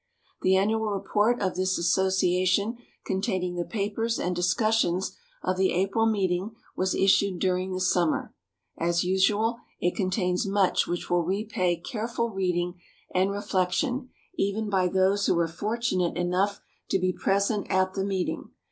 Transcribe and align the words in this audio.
The 0.41 0.55
annual 0.55 0.87
report 0.87 1.39
of 1.43 1.53
this 1.53 1.77
association, 1.77 2.77
containing 3.05 3.53
the 3.53 3.63
papers 3.63 4.17
and 4.19 4.35
discussions 4.35 5.15
of 5.43 5.57
the 5.57 5.71
April 5.73 6.07
meeting, 6.07 6.55
was 6.75 6.95
issued 6.95 7.37
during 7.37 7.71
the 7.71 7.79
summer. 7.79 8.33
As 8.79 9.03
usual, 9.03 9.57
it 9.79 9.95
contains 9.95 10.47
much 10.47 10.87
which 10.87 11.11
will 11.11 11.21
repay 11.21 11.75
careful 11.75 12.31
reading 12.31 12.81
and 13.13 13.29
reflection 13.29 14.09
even 14.33 14.71
by 14.71 14.87
those 14.87 15.27
who 15.27 15.35
were 15.35 15.47
fortunate 15.47 16.17
enough 16.17 16.61
to 16.89 16.97
be 16.97 17.13
present 17.13 17.67
at 17.69 17.93
the 17.93 18.03
meeting. 18.03 18.49